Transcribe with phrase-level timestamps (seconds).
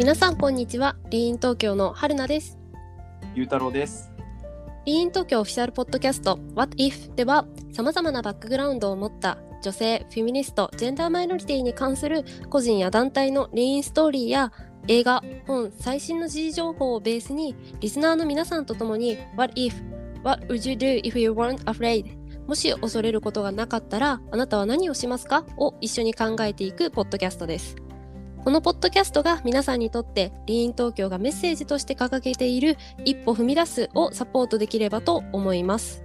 [0.00, 2.58] 皆さんこんにちはリーン東京の春菜です
[3.34, 4.10] ゆうたろうです。
[4.86, 14.52] リーン東京オフィシャルポッドキャスト What If では様々なバックグラウンドを持った女性、フェミニスト、ジェンダーマイノリティに関する個人や団体のリーンストーリーや
[14.88, 19.74] 映画、本、最新の時事情報をベースにリスナーの皆さんと共に What if?
[20.24, 22.06] What would you do if you weren't afraid?
[22.46, 25.44] もし恐れることがなかったらあなたは何をしますか？
[25.58, 27.76] を一緒に考えていくポッドキャストです。
[28.42, 36.02] このポッドキャストが皆さんにとってリーン東京がメッセージとして掲げている一歩踏み出すをサポートできればと思います。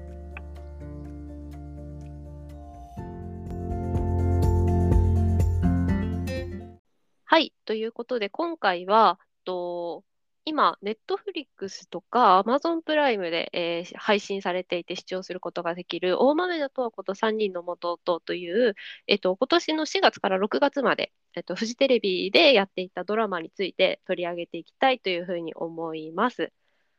[7.23, 10.03] はい、ということで今回はと
[10.47, 18.75] 今、ネットフリックスとか Amazon プライムで、えー配信されていて視聴することができる大豆田とわ子と3人の元夫という、
[19.07, 26.51] えっと、今年の4月から6月まで、えっと、フジテレビでやっていたドラマについて取り上げていきたいというふうに思います。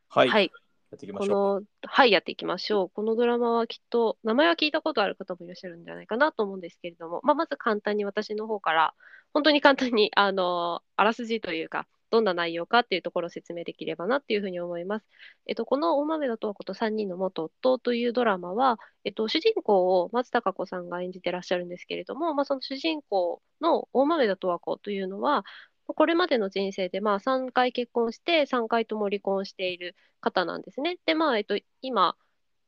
[0.09, 0.29] はい。
[0.29, 0.51] はい、
[0.91, 1.61] やっていきまこしょう。
[1.61, 2.89] の、はい、やっていきましょう。
[2.89, 8.93] このドラマはきっと、名前は聞いたことある方もいらっしゃるんじゃないかなと思うんですけれども、まあ、まず簡単に私の方から、
[9.33, 15.05] 本当に簡単に、あの、あらすじというか、どんな内容かっていうところを説明できればなっていうふうに思います。
[15.45, 25.45] えっと、この大豆田とわ子と3人の元夫というドラマは、えっと、主人公を松たか子さんが演じてらっしゃるんですけれども、まあ、その主人公の大豆田とわ子というのは、
[25.87, 30.97] これまでの人生でまあ3回結婚して3回とも離婚している方なんですね。
[31.05, 32.15] で、まあ、えっと、今、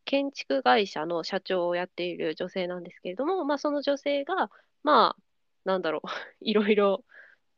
[0.06, 4.50] 建築会社の社長をやっている女性なんですけれども、まあ、その女性が、
[4.84, 5.22] まあ、
[5.66, 6.08] なんだろう、
[6.42, 7.04] いろいろ、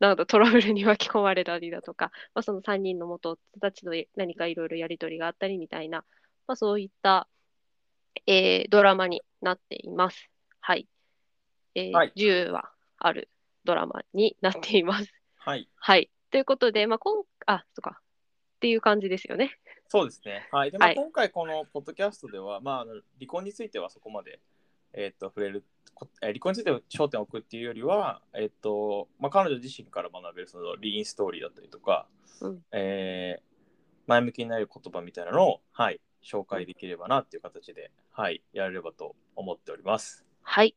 [0.02, 6.04] なトラブルに巻き込まれたりだとか、 まあ、その3人の元夫たちと何かいろいろやりとりがあったりみたいな、
[6.48, 7.30] まあ、そういった、
[8.26, 10.30] えードラマになっています。
[10.60, 10.88] はい。
[11.76, 13.30] えーはい10話ある
[13.64, 15.14] ドラマになっています。
[15.36, 15.70] はい。
[15.76, 16.10] はい。
[16.32, 18.02] ということで、まあ、今、あ、そっか。
[18.02, 19.58] っていう感じですよね。
[19.88, 20.48] そうですね。
[20.52, 20.72] はい。
[20.72, 24.40] で、まあ、はい今回このポッドキャストでは、まあ、あの離婚についてはそこまで、
[24.94, 25.64] えーっと、触れる、
[26.22, 32.08] 離婚について焦点を置くっていうよりは、えーっと、まあ、彼女自身から学べるそのリーンストーリーだったりとか、
[32.42, 33.52] うんえー
[34.08, 40.26] 前向きになる言葉みたいなのを、はい、紹介できればなっていう形で、はい、やれればと思っております。
[40.42, 40.76] はい。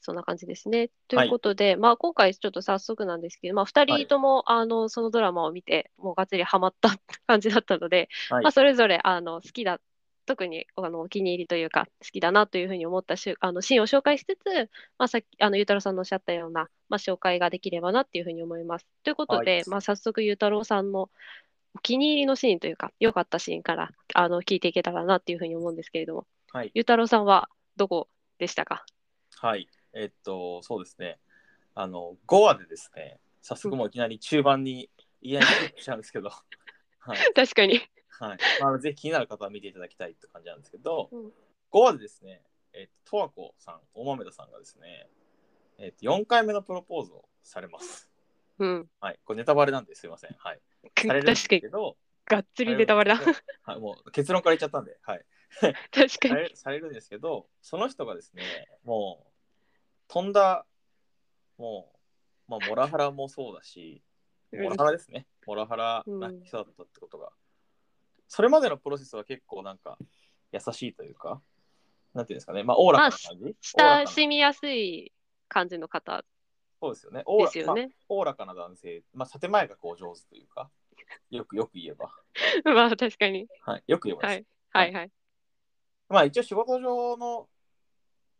[0.00, 0.90] そんな感じですね。
[1.08, 6.96] ということで、まあ、今回ちょっと早速なんですけど、まあ、2人とも、あのそのドラマを見て、もうがっつりハマった
[7.26, 9.80] 感じだったので、はいまあ、それぞれあの好きだ、
[10.28, 18.86] 特にあのお気に入りというか、好きだなというふうに思ったしあのシーンを紹介しつつ、まあ、さっきあのゆうたろうさんのおっしゃったような、まあ、紹介ができればなっていうふうに思います。
[19.02, 21.08] ということで、はいまあ、早速ゆうたろうさんの
[21.74, 26.70] お気に入りのシーンというか、良かったシーンからあの聞いていけたらなっていうふうに思うんですけれども、はい。
[26.74, 28.08] ゆうたろうさんはどこ
[28.38, 28.84] でしたか？
[29.36, 29.68] はい。
[29.94, 31.18] えっと、そうですね。
[31.74, 34.90] あの、5話でですね、早速もういきなり中盤に
[35.22, 37.18] いきなりクリックしちゃうんですけど、はい。
[37.34, 37.80] 確かに。
[38.18, 38.38] はい。
[38.60, 41.32] まあ、ぜひ気になる方は見ていただきたいって感じなんですけど、うん
[41.70, 42.40] 5話でですね、
[42.72, 45.06] えっと、十和子さん、大豆田さんがですね、
[45.76, 48.08] えっと、4回目のプロポーズをされます。
[48.58, 48.88] うん。
[49.00, 49.18] はい。
[49.24, 50.30] これネタバレなんですいません。
[50.38, 50.60] はい。
[50.94, 53.18] 確されるんですかにけ、ど、がっつりネタバレだ。
[53.18, 55.24] 確はい、もう結論から言っちゃったんで、はい。
[55.90, 56.34] かさに。
[56.34, 58.42] れされるんですけど、その人がですね、
[58.84, 59.32] もう、
[60.08, 60.66] 飛んだ、
[61.58, 61.92] も
[62.48, 64.02] う、まあ、モラハラもそうだし、
[64.52, 65.26] うんモラハラですね。
[65.46, 67.30] モラハラなうん人だったってことが、
[68.28, 69.98] それまでのプロセスは結構なんか、
[70.52, 71.40] 優しいというか、
[72.14, 75.12] なんていうんですかね、まあ、おおらかな感じ、親しみやすい
[75.48, 76.24] 感じの方
[76.80, 77.22] そうですよね。
[77.26, 77.90] おおらまあですよね。
[78.08, 80.70] おおらかな男性、まあ、建前がこう上手というか、
[81.30, 82.10] よくよく言えば、
[82.64, 83.48] まあ確かに。
[83.62, 84.84] はい、よく言えばです、はい。
[84.84, 85.12] はいはい。
[86.08, 87.48] まあ一応仕事上の、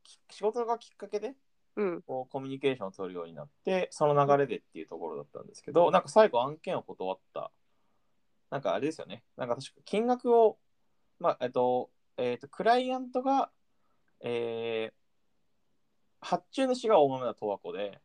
[0.04, 1.34] き仕事がきっかけで、
[1.76, 2.02] うん。
[2.02, 7.50] こうコミュニケーションを取るようになって、その流れでっていうところだったんですけど、なんか最後案件を断った、
[8.50, 10.58] なんかあれですよね、なんか確か金額を、
[11.18, 13.50] まあ、えっと、えっと、クライアントが、
[14.20, 18.00] えー、発注主が大豆田十和子で、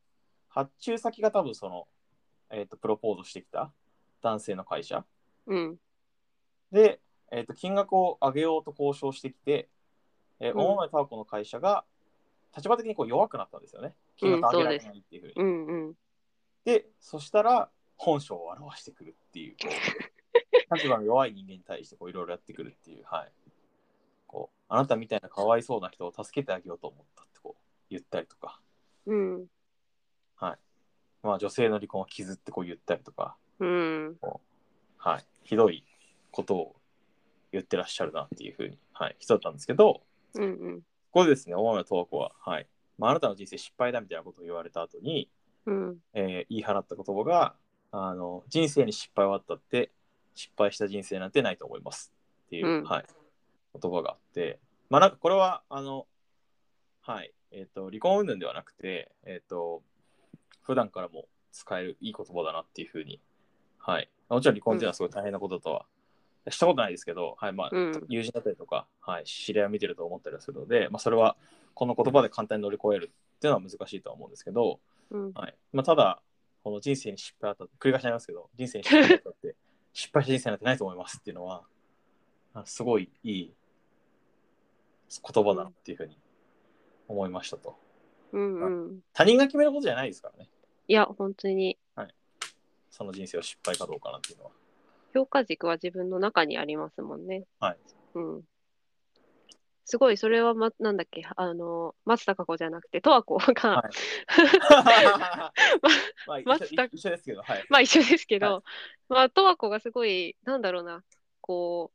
[0.49, 1.87] 発注先が多分その、
[2.49, 3.71] えっと、プロポーズしてきた
[4.21, 5.05] 男性の会社
[5.47, 5.77] うん。
[6.71, 6.99] で、
[7.31, 9.69] えっと、金額を上げようと交渉してきて、
[10.39, 11.85] えー、うん大豆田十和子の会社が
[12.55, 13.95] 立場的にこう弱くなったんですよね。
[14.17, 15.33] 金額上げられないっていうふうに。
[15.37, 15.93] うんうん。
[16.65, 19.55] で、そしたら本性を表してくるっていう
[20.75, 23.31] 立場の弱い人間に対してこういろいろやってくるっていう、はい。
[24.27, 28.59] こう、あなたみたいなかわいそうな人を助けてあげようと思ったってこう言ったりとか、
[29.05, 29.45] うん。
[30.35, 30.57] はい。
[31.21, 34.17] まあ女性の離婚を傷ってこう言ったりとか、うん。
[34.97, 35.25] はい。
[35.43, 35.85] ひどい
[36.31, 36.75] ことを
[37.51, 40.01] 言ってらっしゃるなっていうふうに、はい、人だったんですけど、
[40.35, 40.81] うんうん。
[41.11, 42.67] ここでですね、大豆十和子は、はい。
[42.97, 45.29] まあ、あなたの人生失敗だみたいなことを言われた後に、
[45.65, 45.97] うん。
[46.13, 47.55] えー言い放った言葉が、
[47.91, 49.91] あの人生に失敗はあったって
[50.35, 52.11] 失敗した人生なんてないと思います
[52.47, 52.83] っていう、うん。
[52.83, 53.05] はい、
[53.81, 54.59] 言葉があって。
[54.89, 56.05] まあなんかこれはあの
[57.01, 57.33] はい。
[57.51, 59.83] えっ、と離婚云々ではなくてえっ、と
[60.63, 63.19] 普段からも使えるいい言葉だなっていうふうに
[63.85, 64.09] はい。
[64.29, 65.85] もちろん離婚っていうのはすごい大変なことだとは、
[66.49, 67.53] したことないですけど、はい。
[67.53, 68.05] まあうん。
[68.07, 71.35] 友人だったりとか、はい、知り合いを見てると思ったりはするので、まあ、それは
[71.73, 74.79] この言葉で簡単に乗り越えるっていうのは難しいとは思うんですけど、
[75.11, 75.31] うん。
[75.33, 75.55] はい。
[75.73, 76.21] まあ、ただ、
[76.63, 79.55] この人生に失敗あった繰り返しになりますけど、人生に失敗あったって、
[79.93, 81.63] 失敗した人生なんてないと思いますっていうのは、
[82.53, 83.53] あすごいいい
[85.09, 86.17] 言葉だなっていうふうに
[87.07, 87.75] 思いましたと。
[88.31, 88.99] うんうん。
[89.13, 90.49] 他人が決めることじゃないですからね、
[90.87, 91.77] いや、本当に
[92.93, 94.51] その人生を失敗かどうかなんていうのは。
[95.15, 97.43] 評価軸は自分の中にありますもんね。
[97.59, 97.77] はい。
[98.13, 98.43] うん。
[99.85, 103.43] すごい、それは、ま、なんだっけ、あの、松たか子じゃなくて、十和子が、
[103.75, 103.91] はい。
[106.25, 107.65] まあ、一緒松田一緒ですけど、はい。
[107.69, 108.63] まあ一緒ですけど、は
[109.09, 111.03] まあ、十和子がすごい、なんだろうな、
[111.41, 111.91] こ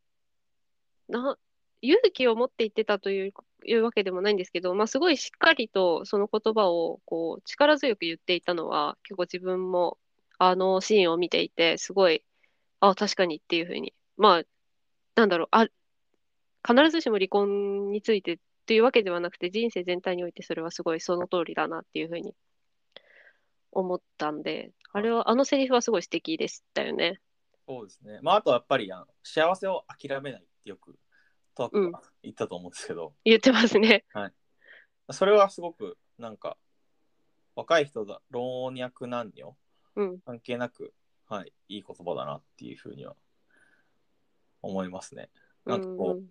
[1.09, 1.39] う、な、
[1.81, 3.33] 勇気を持って言ってたという、
[3.65, 9.99] いうわけでもないんですけど、まあすごいしっかりとその言葉を、こう、力強く言っていたのは、結構自分も、
[10.39, 12.23] あのシーンを見ていて、すごい、
[12.81, 14.43] あ、確かにっていうふうに、まあ、
[15.17, 15.67] なんだろう、あ、
[16.67, 22.35] 必ずしも離婚についてっていうわけではなくて、人生全体においてそれはすごいその通りだなっていうふうに
[23.73, 27.21] 思ったんで、あれは、あのセリフはすごい素敵でしたよね。
[27.67, 28.19] そうですね。
[28.23, 30.99] まあ、あとはやっぱりあの幸せを諦めないってよく
[31.55, 34.05] トークが言ったと思うんですけど、言ってますね。
[35.11, 36.57] それはすごくなんか
[37.55, 39.57] 若い人だ老若男女
[39.97, 40.21] うん。
[40.21, 40.95] 関係なく、
[41.29, 43.17] はい、いい言葉だなっていうふうには
[44.63, 45.29] 思いますね。
[45.67, 46.25] なんかこう、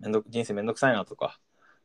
[0.00, 1.38] めんど人生めんどくさいなとか、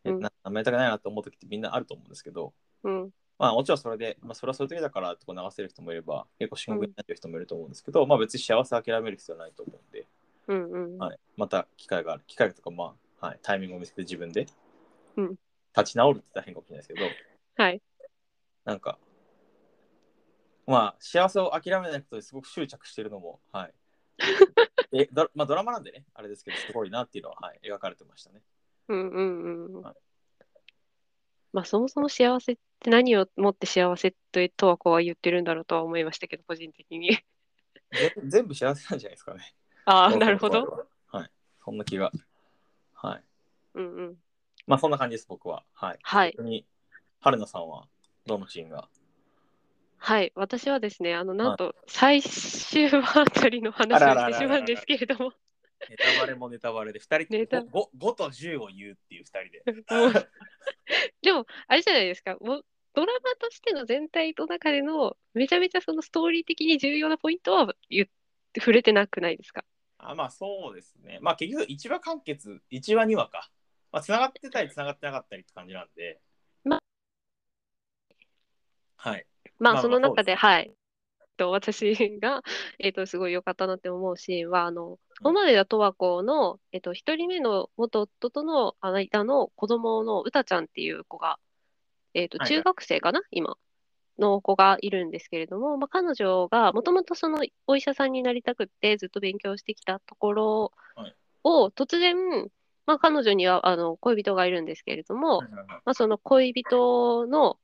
[0.03, 2.53] えうんなめたくないなと思う時ってみんなあると思うんですけど、
[2.83, 3.03] うん。
[3.03, 3.09] うん。
[3.38, 10.07] まあもちろんそれで、まあ、それはそういう時だからってこう流せる人もいれば、結構深刻になってる人もいると思うんですけど、まあ別に幸せを諦める必要はないと思うんで、
[10.47, 10.71] うん。
[10.71, 10.97] うん。
[10.97, 14.45] はい、また機会がある、機会とか、まあ、はい、タイミングを見つけて自分で
[15.17, 15.35] うん
[15.77, 17.81] 立ち直るって言ったら変かもしれないですけど、はい。
[18.63, 18.97] なんか、
[20.65, 23.73] まあ、幸せを諦めないことですごく執着してるのも、はい。
[24.94, 28.41] えド まあ、ドラマなんでね、あれですけど、すごいなっていうのは、はい、描かれてましたね。
[28.88, 29.09] うん。
[29.09, 29.65] うん。
[29.75, 29.95] うんはい。
[31.53, 37.17] まあ、そもそも幸せって何をもって幸せととはこうは言ってるんだろうとは思いましたけど、個人的に。
[37.91, 39.56] ぜ 全部幸せなんじゃないですかね。
[39.85, 40.88] ああ、なるほど。。
[41.07, 41.31] はい。
[41.63, 42.12] そんな気が。
[42.94, 43.23] はい。
[43.75, 44.17] うんうん。
[44.67, 45.63] まあ、そんな感じです、僕は。
[45.73, 46.00] はい。
[46.01, 46.31] はい。
[46.31, 46.65] 逆に、
[47.21, 47.88] 春菜さんは、
[48.25, 48.89] どのシーンが
[50.06, 50.31] はい。
[50.36, 55.34] 私はですね、あの、なんと、最終話あたりの話をしてしまうんですけれども、
[55.90, 59.63] ネタバレもネタバレで、2人ネタ 5, 5と10を言うっていう2人で。
[61.24, 68.08] でも、あれじゃないですか、もうドラマとしての全体の中での、めちゃめちゃそのストーリー的に重要なポイントは言っ
[68.54, 69.66] て触れてなくないですか？
[69.98, 71.18] あまあそうですね。
[71.19, 73.50] まあ結局1話完結、1話2話か。
[73.92, 76.22] まあ繋がってたり繋がってなかったりって感じなんで。
[76.63, 76.80] ま
[78.98, 79.25] はい。
[79.60, 80.72] まあ、まあその中で、まはい。
[81.38, 82.42] と私が、
[82.80, 91.40] えっと、すごい良かったなって思うシーンは、あの、ここまででは十和子の、えっと、一人目の元夫との間の子供のうたちゃんっていう子が、
[92.13, 92.57] えっと、はいはい。
[92.60, 93.57] 中学生かな、今、
[94.18, 101.15] の子がいるんですけれども、まあ、彼女がもともとそのお医者さんになりたくってずっと勉強してきたところはい。
[101.44, 102.15] を突然、
[102.86, 107.58] まあ、彼女にはあの恋人がいるんですけれども、まあ、その恋人の、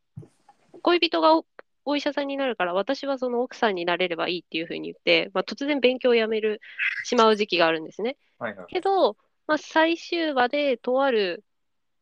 [0.83, 1.41] 恋人が
[1.85, 6.61] おお医者さんになるから、私はその奥さんになれればいいっていうふうに言って、まあ、突然勉強をやめる、
[7.05, 8.17] しまう時期があるんですね。
[8.39, 8.65] はいはい。
[8.67, 11.43] けど、まあ、最終話で、とある、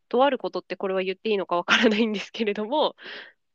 [0.09, 2.95] とあることってこれは言っていいのかわからないんですけれども、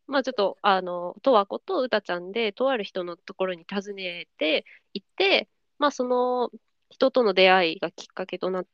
[0.07, 6.51] まあちょっと、あの、とわ子とうたちゃんで、とある人のところに訪ねて行って、まあその
[6.91, 8.67] 人との出会いがきっかけとなっ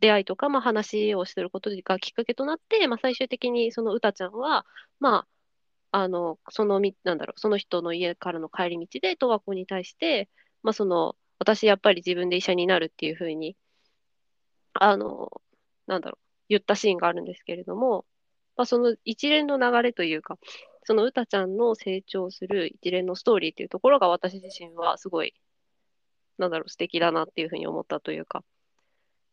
[0.00, 4.66] 出会いとか、まあ、話をすることがきっかけとなって、まあ、最終的にそのうたちゃんは、
[5.00, 5.26] まあ、
[5.90, 10.28] あの、そのみ、なんだろう、その人の家からの帰り道で、十和子に対して、
[10.62, 13.56] まあ、その、私やっぱり自分で医者になるっていうふうに、
[14.74, 15.30] あの、
[15.86, 18.04] なんだろう、言ったシーンがあるんですけれども、
[18.56, 20.38] まあ、その一連の流れというか、
[20.84, 25.34] そのうたちゃんの成長する一連のストーリーっていうところが私自身はすごい、
[26.38, 28.44] なんだろう、素敵だなっていうふうに思ったというか、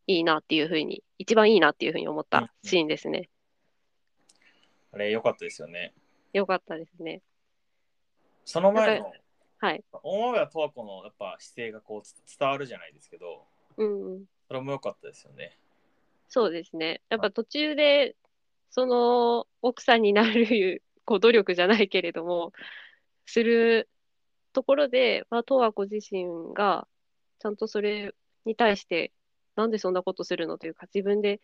[0.08, 3.30] いいなっていうふうに、一番いいなっていうふうに思ったシーンですね。
[4.92, 5.94] あれ、良かったですよね。
[6.34, 7.22] よかったですね。
[8.46, 9.14] その前の、
[9.60, 9.84] はい。
[10.04, 13.46] 大前は十和子のやっぱ姿勢がこうつ伝わるじゃないですけど、
[13.78, 14.26] うんうん。
[14.48, 15.58] それも良かったですよね。
[16.28, 17.02] そうですね。
[17.10, 18.16] やっぱ途中で、
[18.72, 22.54] その奥さんになる、こう努力じゃないけれども、
[23.26, 23.88] する
[24.52, 26.88] ところで、まあ、十和子自身が、
[27.40, 28.14] ちゃんとそれ
[28.46, 29.12] に対して、
[29.56, 31.40] なんでそんなことするのというか、自分で、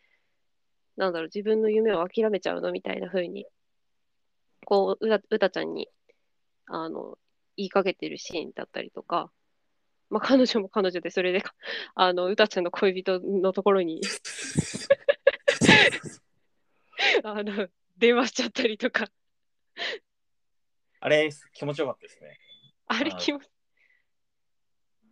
[0.98, 3.46] なんだろう、自分の夢を諦めちゃうのみたいな風に、
[4.66, 5.89] こう、うたうたちゃんに、
[6.68, 7.18] あの、
[7.58, 9.32] 言いかけてるシーンだったりとか、
[10.10, 11.44] まあ、彼女も彼女で、それで、
[11.96, 14.01] あの、うたちゃんの恋人のところに、
[17.24, 19.08] あの、電話しちゃったりとか、
[21.01, 22.28] あれ、気持ちよかったですね。
[22.28, 22.39] はい
[22.92, 23.48] あれ気持ち、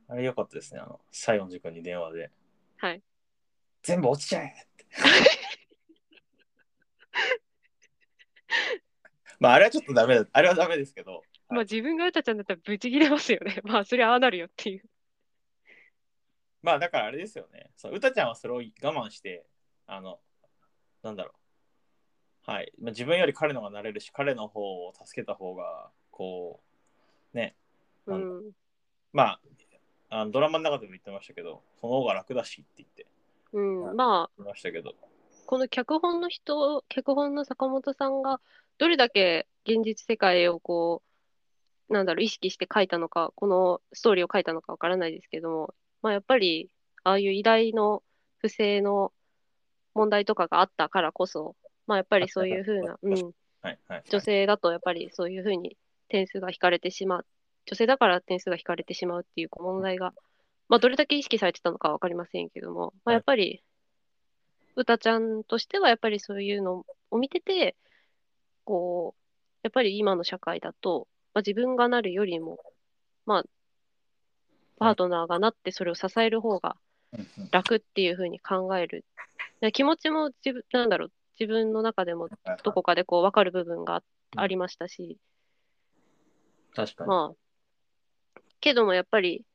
[0.07, 0.79] あれよかったですね。
[0.79, 2.31] あの、西園寺君に電話で。
[2.77, 3.03] はい。
[3.83, 4.85] 全部落ちちゃえって。
[9.39, 10.25] まあ、あれはちょっとダメだ。
[10.31, 11.21] あれはダメですけど。
[11.49, 13.61] まあ自分がうたちゃんだったらブチギレますよね。
[13.63, 14.83] まあそれはああなるよっていう。
[16.61, 17.69] まあ、だからあれですよね。
[17.77, 18.61] そう、うたちゃんはそれを我
[19.07, 19.45] 慢して、
[19.85, 20.19] あの、
[21.03, 21.33] なんだろ
[22.47, 22.51] う。
[22.51, 22.73] はい。
[22.79, 26.59] まあ、自分より彼の方がなれるし、彼の方を助けた方が、こ
[27.33, 27.55] う、ね、
[28.07, 28.51] うなんん。
[29.13, 29.41] まあ、
[30.09, 33.05] あのドラマの中でも言ってましたけど、その方が楽だしって言って
[33.53, 33.95] うん。
[33.95, 34.93] まあ、ましたけど、
[35.45, 38.41] この脚本の人、脚本の坂本さんが
[38.77, 41.01] どれだけ現実世界をこ
[41.89, 46.69] う、なんだろう、意識して書いたのか、このストーリーを書いたのかわからないですけども、まあやっぱり、
[47.03, 48.03] ああいう偉大の
[48.39, 49.13] 不正の
[49.93, 51.55] 問題とかがあったからこそ、
[51.85, 53.13] まあやっぱりそういうふうな、うん、
[53.61, 54.03] はいはい。
[54.09, 55.77] 女性だとやっぱりそういうふうに
[56.09, 57.25] 点数が引かれてしまう、
[57.65, 60.13] 女性だから点数が引かれてしまうっていう問題が、
[60.69, 63.15] まあ、どれだけ意識されてたのかは分かりませんけども、まあ、はい。
[63.15, 63.63] やっぱり、
[64.75, 67.75] うたちゃんとしてはやっぱりそういうのを見てて、
[68.67, 69.21] こう、
[69.63, 72.59] やっぱり今の社会だと、まあ、自分がなるよりも、
[73.25, 73.43] まあ、
[74.77, 76.75] パートナーがなってそれを支える方が
[77.49, 79.05] 楽っていうふうに考える。
[79.61, 82.27] で気持ちも自分、なんだろう、自分の中でも
[82.61, 84.03] どこかでこう分かる部分が
[84.35, 85.17] ありましたし、
[86.75, 87.07] 確かに。
[87.07, 89.45] まあ、けどもやっぱり、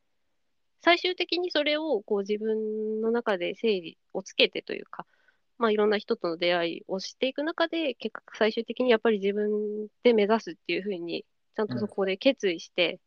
[0.81, 5.05] 最終的にそれをこう自分の中で整理をつけてというか、
[5.63, 12.99] まあいろんな人との出会いをしていく中で、結果最終的にやっぱり自分で目指すっていうふうに、ちゃんとそこで決意して、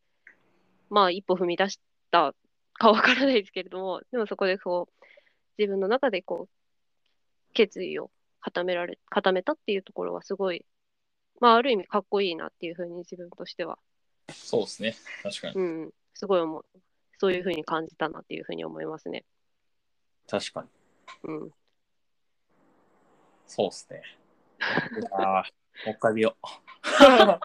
[0.88, 1.78] まあ一歩踏み出し
[2.10, 2.34] た
[2.72, 5.04] かわからないですけれども、でもそこでこう、
[5.58, 8.10] 自分の中でこう、決意を
[8.40, 10.64] 固められ、固めたっていうところはすごい、
[11.40, 13.78] まあある意味かっこいいなっていうふうに自分としては
[14.32, 14.96] そうですね。
[15.22, 15.54] 確かに。
[15.56, 16.64] うん、すごい思う。
[17.18, 19.26] そういうふうに感じたなっていうふうに思いますね。
[20.26, 20.68] 確かに。
[21.24, 21.50] うん。
[23.46, 24.02] そうですね。
[25.12, 25.44] ああ、
[25.84, 26.46] もう一回見よう。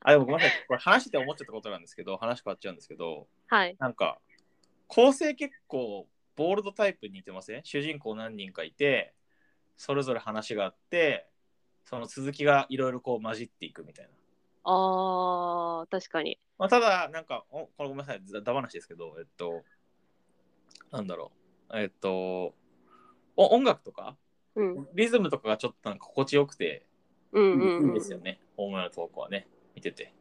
[0.00, 0.64] あ、でもごめんなさい。
[0.68, 3.76] これ話してて思っちゃったことなんですけど、話変わっちゃうんですけど、はい。
[3.78, 4.20] なんか、
[4.86, 7.64] 構成結構、ボールドタイプに似てません？
[7.64, 9.14] 主人公何人かいて、
[9.76, 11.28] それぞれ話があって、
[11.84, 14.10] その続きがいろいろこう混じっていくみたいな。
[14.64, 16.38] あー、確かに。
[16.58, 19.64] まあ、ただ、なんか、おこれごめんなさい、だだ話ですけど、えっと、
[20.90, 21.32] なんだろ
[21.70, 22.54] う、えっと、
[23.36, 24.16] お音楽とか、
[24.56, 24.88] うん。
[24.94, 26.84] リズムとかがちょっとなんか心地よくて、
[27.32, 30.12] うんうん、いいうんんですよね、ホームランの投稿はね、見てて。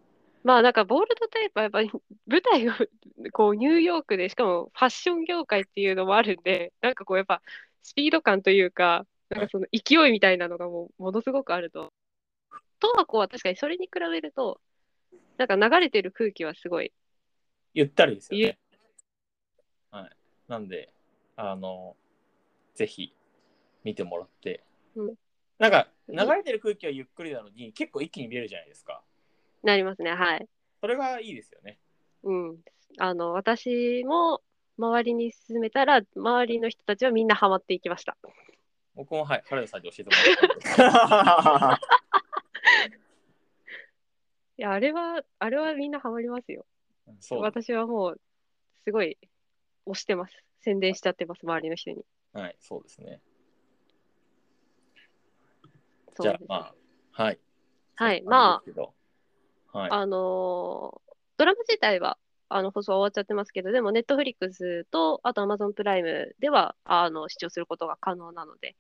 [0.44, 1.90] まあなんかボールドタイプはやっぱり
[2.28, 2.78] 舞台が
[3.32, 7.42] こうニューヨークでしかもファッション業界っていうのもあるんでなんかこうやっぱ
[7.82, 11.92] スピード感というかなんかその勢いみたいなのがもうものすごくあると。
[12.80, 14.62] とはこうは確かにそれに比べると
[15.38, 16.94] なんか流れてる空気はすごい
[17.74, 18.60] ゆったりですよね。
[19.90, 20.10] はい。
[20.48, 20.90] なんで、
[21.36, 21.96] あの、
[22.76, 23.15] ぜひ
[23.86, 24.66] 見てもらって。
[24.96, 25.16] うん
[25.58, 29.02] なんか、流れてる空気はゆっくりなのに、結構一気に見えるじゃないですか。
[29.64, 30.46] なりますねはい。
[30.82, 31.80] それがいいですよね。
[32.24, 32.58] うん。
[32.98, 34.42] あの私も
[34.78, 38.18] 周りに勧めたら周りの人たちはみんなハマっていきました。
[38.96, 41.80] 僕も、はい、原田さんに教えてもらった。
[44.58, 46.66] いやあれはあれはみんなハマりますよ。
[47.22, 47.42] そう。
[47.42, 48.22] 私はもう、
[48.84, 49.18] すごい
[49.88, 50.34] 推してます。
[50.62, 52.04] 宣伝しちゃってます、周りの人に。
[52.34, 53.22] はい、そうですね。
[56.20, 57.40] じゃあまあ、はい。
[57.96, 58.94] はい、ま感じですけど
[59.80, 59.92] はい。
[59.92, 62.18] あ、あのードラマ自体は、
[62.48, 68.78] あの、放送は終わっちゃってますけど、でも、ネットフリックスと、あと、アマゾンプライムでは、あの、視聴することが可能なので、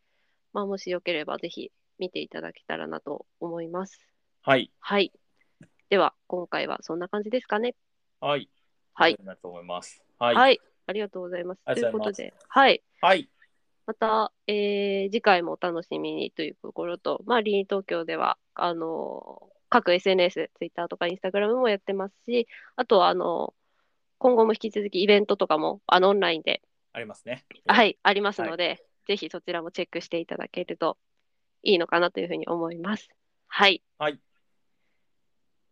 [0.53, 3.99] まあ、もしよければ、ぜひ見ていただけたらなと思います。
[4.41, 4.71] はい。
[4.79, 5.11] はい。
[5.89, 7.75] では、今回はそんな感じですかね。
[8.21, 8.49] はい。
[8.93, 10.01] はいなると思います。
[10.17, 10.35] はい。
[10.35, 10.61] はい。
[10.87, 11.61] ありがとうございます。
[11.65, 12.81] ということで、はい。
[13.01, 13.29] はい。
[13.85, 23.53] また、えー次回もお楽しみにというところと、まあ、リーン東京では、あの各 SNS、Twitter とか Instagram もやってますし、あとは、あの
[24.17, 26.61] 今後も引き続きイベントとかも、あの、オンラインで、
[26.93, 27.45] ありますね。。
[27.67, 30.97] はいい、ありますので、ぜひそちらもチェックしていただけると
[31.61, 33.09] いいのかなというふうに思います。
[33.47, 33.83] はい。
[33.97, 34.19] はい。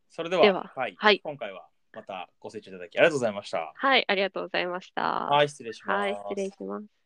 [0.10, 3.72] それでは、でははい、はい今回はまたご清聴いただきありがとうございました。
[3.76, 5.02] はい、ありがとうございました。
[5.02, 5.98] はい、失礼します。
[5.98, 7.03] はい、失礼します。